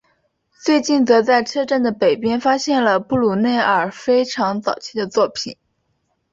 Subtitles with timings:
[0.65, 5.55] 最近则在车站的北边发现了布鲁内尔非常早期的作品。